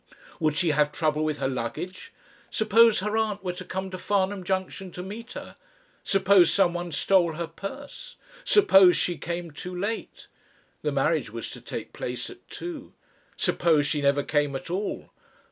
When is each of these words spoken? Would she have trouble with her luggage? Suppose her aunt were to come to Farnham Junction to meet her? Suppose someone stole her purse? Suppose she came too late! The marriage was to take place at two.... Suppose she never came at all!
Would 0.39 0.57
she 0.57 0.69
have 0.69 0.91
trouble 0.91 1.23
with 1.23 1.37
her 1.37 1.47
luggage? 1.47 2.11
Suppose 2.49 3.01
her 3.01 3.15
aunt 3.15 3.43
were 3.43 3.53
to 3.53 3.63
come 3.63 3.91
to 3.91 3.99
Farnham 3.99 4.43
Junction 4.43 4.89
to 4.93 5.03
meet 5.03 5.33
her? 5.33 5.55
Suppose 6.03 6.51
someone 6.51 6.91
stole 6.91 7.33
her 7.33 7.45
purse? 7.45 8.15
Suppose 8.43 8.97
she 8.97 9.15
came 9.19 9.51
too 9.51 9.77
late! 9.79 10.25
The 10.81 10.91
marriage 10.91 11.29
was 11.29 11.51
to 11.51 11.61
take 11.61 11.93
place 11.93 12.31
at 12.31 12.47
two.... 12.49 12.93
Suppose 13.37 13.85
she 13.85 14.01
never 14.01 14.23
came 14.23 14.55
at 14.55 14.71
all! 14.71 15.11